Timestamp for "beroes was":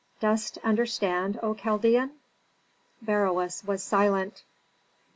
3.03-3.83